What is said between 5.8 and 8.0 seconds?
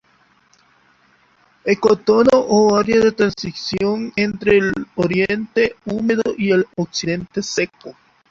húmedo y el occidente seco.